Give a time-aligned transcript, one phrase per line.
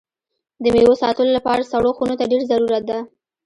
[0.63, 2.99] د میوو ساتلو لپاره سړو خونو ته ډېر ضرورت ده.